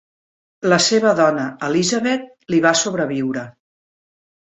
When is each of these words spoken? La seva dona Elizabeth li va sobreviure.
La 0.71 0.77
seva 0.85 1.09
dona 1.19 1.43
Elizabeth 1.67 2.23
li 2.53 2.61
va 2.65 2.71
sobreviure. 2.81 3.45